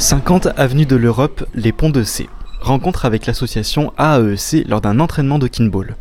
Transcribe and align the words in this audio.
50 0.00 0.48
avenue 0.56 0.86
de 0.86 0.96
l'Europe, 0.96 1.44
les 1.54 1.72
Ponts 1.72 1.90
de 1.90 2.04
C. 2.04 2.26
Rencontre 2.62 3.04
avec 3.04 3.26
l'association 3.26 3.92
AAEC 3.98 4.66
lors 4.66 4.80
d'un 4.80 4.98
entraînement 4.98 5.38
de 5.38 5.46
kinball. 5.46 5.94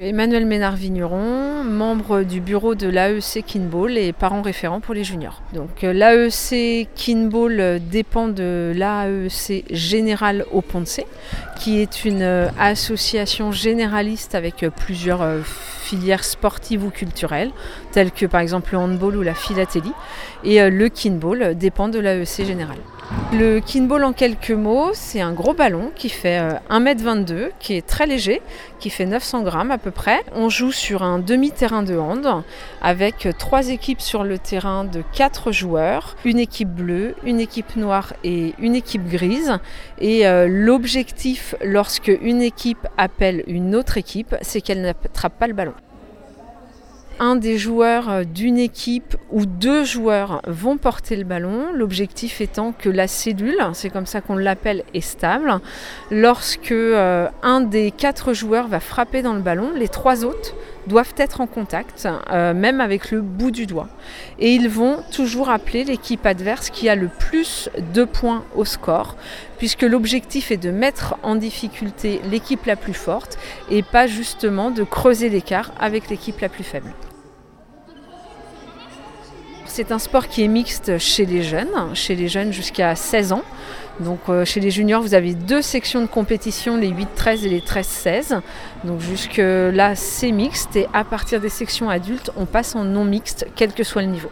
Emmanuel 0.00 0.46
Ménard-Vigneron, 0.46 1.64
membre 1.64 2.22
du 2.22 2.40
bureau 2.40 2.76
de 2.76 2.86
l'AEC 2.86 3.44
Kinball 3.44 3.98
et 3.98 4.12
parent 4.12 4.42
référent 4.42 4.78
pour 4.78 4.94
les 4.94 5.02
juniors. 5.02 5.42
Donc 5.52 5.82
euh, 5.82 5.92
l'AEC 5.92 6.88
Kinball 6.94 7.80
dépend 7.80 8.28
de 8.28 8.72
l'AEC 8.76 9.64
Général 9.70 10.44
au 10.52 10.62
C, 10.84 11.04
qui 11.58 11.80
est 11.80 12.04
une 12.04 12.22
euh, 12.22 12.48
association 12.60 13.50
généraliste 13.50 14.36
avec 14.36 14.62
euh, 14.62 14.70
plusieurs 14.70 15.26
filières 15.44 16.22
sportives 16.22 16.84
ou 16.84 16.90
culturelles, 16.90 17.50
telles 17.90 18.12
que 18.12 18.26
par 18.26 18.40
exemple 18.40 18.74
le 18.74 18.78
handball 18.78 19.16
ou 19.16 19.22
la 19.22 19.34
philatélie. 19.34 19.94
Et 20.44 20.70
le 20.70 20.88
Kinball 20.88 21.56
dépend 21.56 21.88
de 21.88 21.98
l'AEC 21.98 22.44
Général. 22.46 22.78
Le 23.32 23.60
kinball 23.60 24.04
en 24.04 24.12
quelques 24.12 24.50
mots, 24.50 24.90
c'est 24.92 25.20
un 25.20 25.32
gros 25.32 25.54
ballon 25.54 25.90
qui 25.94 26.08
fait 26.08 26.40
1m22, 26.70 27.32
euh, 27.32 27.48
qui 27.58 27.74
est 27.74 27.86
très 27.86 28.06
léger, 28.06 28.42
qui 28.80 28.90
fait 28.90 29.06
900 29.06 29.42
grammes 29.42 29.70
à 29.70 29.78
peu 29.78 29.87
près. 29.90 30.20
On 30.34 30.48
joue 30.48 30.72
sur 30.72 31.02
un 31.02 31.18
demi-terrain 31.18 31.82
de 31.82 31.96
hand 31.96 32.42
avec 32.80 33.28
trois 33.38 33.68
équipes 33.68 34.00
sur 34.00 34.24
le 34.24 34.38
terrain 34.38 34.84
de 34.84 35.02
quatre 35.12 35.52
joueurs, 35.52 36.16
une 36.24 36.38
équipe 36.38 36.70
bleue, 36.70 37.14
une 37.24 37.40
équipe 37.40 37.76
noire 37.76 38.12
et 38.24 38.54
une 38.58 38.74
équipe 38.74 39.08
grise. 39.08 39.58
Et 40.00 40.26
euh, 40.26 40.46
l'objectif 40.48 41.54
lorsque 41.62 42.12
une 42.22 42.42
équipe 42.42 42.86
appelle 42.96 43.44
une 43.46 43.74
autre 43.74 43.96
équipe, 43.96 44.36
c'est 44.42 44.60
qu'elle 44.60 44.82
n'attrape 44.82 45.38
pas 45.38 45.46
le 45.46 45.54
ballon 45.54 45.74
un 47.20 47.36
des 47.36 47.58
joueurs 47.58 48.08
euh, 48.08 48.24
d'une 48.24 48.58
équipe 48.58 49.16
ou 49.30 49.46
deux 49.46 49.84
joueurs 49.84 50.40
vont 50.46 50.76
porter 50.76 51.16
le 51.16 51.24
ballon, 51.24 51.72
l'objectif 51.74 52.40
étant 52.40 52.72
que 52.72 52.88
la 52.88 53.08
cellule, 53.08 53.58
c'est 53.72 53.90
comme 53.90 54.06
ça 54.06 54.20
qu'on 54.20 54.36
l'appelle, 54.36 54.84
est 54.94 55.00
stable. 55.00 55.60
Lorsque 56.10 56.72
euh, 56.72 57.28
un 57.42 57.60
des 57.60 57.90
quatre 57.90 58.32
joueurs 58.32 58.68
va 58.68 58.80
frapper 58.80 59.22
dans 59.22 59.34
le 59.34 59.40
ballon, 59.40 59.70
les 59.74 59.88
trois 59.88 60.24
autres 60.24 60.54
doivent 60.86 61.14
être 61.18 61.40
en 61.40 61.46
contact, 61.46 62.08
euh, 62.30 62.54
même 62.54 62.80
avec 62.80 63.10
le 63.10 63.20
bout 63.20 63.50
du 63.50 63.66
doigt. 63.66 63.88
Et 64.38 64.54
ils 64.54 64.68
vont 64.68 64.98
toujours 65.12 65.50
appeler 65.50 65.84
l'équipe 65.84 66.24
adverse 66.24 66.70
qui 66.70 66.88
a 66.88 66.94
le 66.94 67.08
plus 67.08 67.68
de 67.94 68.04
points 68.04 68.44
au 68.56 68.64
score, 68.64 69.16
puisque 69.58 69.82
l'objectif 69.82 70.50
est 70.50 70.56
de 70.56 70.70
mettre 70.70 71.16
en 71.22 71.34
difficulté 71.34 72.20
l'équipe 72.30 72.64
la 72.64 72.76
plus 72.76 72.94
forte 72.94 73.38
et 73.70 73.82
pas 73.82 74.06
justement 74.06 74.70
de 74.70 74.82
creuser 74.82 75.28
l'écart 75.28 75.72
avec 75.78 76.08
l'équipe 76.08 76.40
la 76.40 76.48
plus 76.48 76.64
faible. 76.64 76.92
C'est 79.68 79.92
un 79.92 79.98
sport 79.98 80.28
qui 80.28 80.42
est 80.42 80.48
mixte 80.48 80.98
chez 80.98 81.26
les 81.26 81.42
jeunes, 81.42 81.68
chez 81.94 82.16
les 82.16 82.26
jeunes 82.26 82.52
jusqu'à 82.52 82.96
16 82.96 83.32
ans. 83.32 83.44
Donc 84.00 84.20
euh, 84.28 84.44
chez 84.44 84.60
les 84.60 84.70
juniors, 84.70 85.02
vous 85.02 85.14
avez 85.14 85.34
deux 85.34 85.62
sections 85.62 86.00
de 86.00 86.06
compétition, 86.06 86.76
les 86.76 86.90
8-13 86.90 87.44
et 87.44 87.48
les 87.48 87.60
13-16. 87.60 88.40
Donc 88.84 89.00
jusque 89.00 89.40
là, 89.40 89.94
c'est 89.94 90.32
mixte 90.32 90.74
et 90.76 90.88
à 90.92 91.04
partir 91.04 91.40
des 91.40 91.48
sections 91.48 91.90
adultes, 91.90 92.30
on 92.36 92.46
passe 92.46 92.74
en 92.74 92.84
non 92.84 93.04
mixte, 93.04 93.46
quel 93.54 93.72
que 93.72 93.84
soit 93.84 94.02
le 94.02 94.08
niveau. 94.08 94.30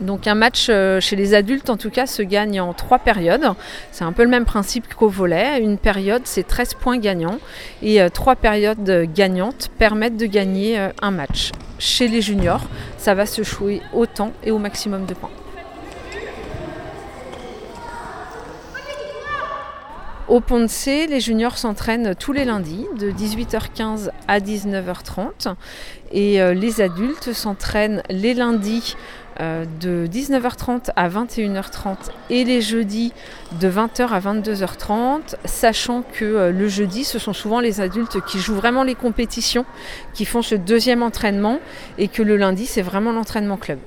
Donc 0.00 0.26
un 0.26 0.34
match 0.34 0.68
euh, 0.68 1.00
chez 1.00 1.16
les 1.16 1.34
adultes 1.34 1.70
en 1.70 1.76
tout 1.76 1.90
cas 1.90 2.06
se 2.06 2.22
gagne 2.22 2.60
en 2.60 2.72
trois 2.72 2.98
périodes. 2.98 3.46
C'est 3.90 4.04
un 4.04 4.12
peu 4.12 4.22
le 4.22 4.28
même 4.28 4.44
principe 4.44 4.94
qu'au 4.94 5.08
volet. 5.08 5.60
Une 5.60 5.78
période 5.78 6.22
c'est 6.24 6.46
13 6.46 6.74
points 6.74 6.98
gagnants 6.98 7.38
et 7.82 8.00
euh, 8.00 8.08
trois 8.08 8.36
périodes 8.36 9.08
gagnantes 9.12 9.70
permettent 9.78 10.16
de 10.16 10.26
gagner 10.26 10.78
un 11.02 11.10
match 11.10 11.50
chez 11.78 12.08
les 12.08 12.20
juniors, 12.20 12.62
ça 12.96 13.14
va 13.14 13.26
se 13.26 13.42
jouer 13.42 13.80
autant 13.92 14.32
et 14.42 14.50
au 14.50 14.58
maximum 14.58 15.06
de 15.06 15.14
points. 15.14 15.30
Au 20.28 20.40
Pont 20.40 20.60
de 20.60 20.66
C, 20.66 21.06
les 21.06 21.20
juniors 21.20 21.56
s'entraînent 21.56 22.14
tous 22.14 22.32
les 22.32 22.44
lundis 22.44 22.86
de 22.98 23.10
18h15 23.10 24.10
à 24.26 24.40
19h30 24.40 25.54
et 26.12 26.42
euh, 26.42 26.52
les 26.52 26.82
adultes 26.82 27.32
s'entraînent 27.32 28.02
les 28.10 28.34
lundis 28.34 28.94
euh, 28.94 29.27
de 29.80 30.06
19h30 30.06 30.90
à 30.96 31.08
21h30 31.08 31.96
et 32.30 32.44
les 32.44 32.60
jeudis 32.60 33.12
de 33.60 33.68
20h 33.68 34.08
à 34.08 34.20
22h30, 34.20 35.36
sachant 35.44 36.02
que 36.02 36.24
euh, 36.24 36.52
le 36.52 36.68
jeudi, 36.68 37.04
ce 37.04 37.18
sont 37.18 37.32
souvent 37.32 37.60
les 37.60 37.80
adultes 37.80 38.20
qui 38.26 38.38
jouent 38.38 38.56
vraiment 38.56 38.82
les 38.82 38.94
compétitions, 38.94 39.64
qui 40.14 40.24
font 40.24 40.42
ce 40.42 40.54
deuxième 40.54 41.02
entraînement 41.02 41.60
et 41.98 42.08
que 42.08 42.22
le 42.22 42.36
lundi, 42.36 42.66
c'est 42.66 42.82
vraiment 42.82 43.12
l'entraînement 43.12 43.56
club. 43.56 43.78